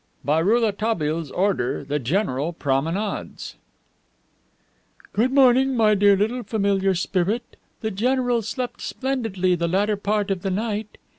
[0.01, 0.05] V.
[0.25, 3.57] BY ROULETABILLE'S ORDER THE GENERAL PROMENADES
[5.13, 7.55] "Good morning, my dear little familiar spirit.
[7.81, 10.97] The general slept splendidly the latter part of the night.